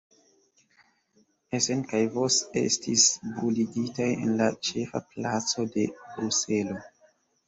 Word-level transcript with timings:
Essen 1.57 1.83
kaj 1.91 1.99
Vos 2.15 2.37
estis 2.61 3.03
bruligitaj 3.25 4.07
en 4.13 4.31
la 4.39 4.47
ĉefa 4.71 5.03
placo 5.11 5.67
de 5.77 5.85
Bruselo. 6.17 6.79